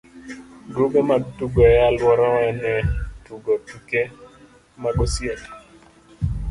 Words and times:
grube 0.73 0.99
mag 1.09 1.23
tugo 1.37 1.61
e 1.73 1.75
alworawa 1.87 2.43
ne 2.61 2.73
tugo 3.25 3.51
tuke 3.67 4.01
mag 4.83 4.97
osiep. 5.03 5.41